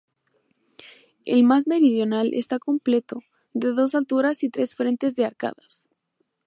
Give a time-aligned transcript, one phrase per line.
[1.25, 3.19] El más meridional está completo,
[3.53, 5.85] de dos alturas y tres frentes de arcadas.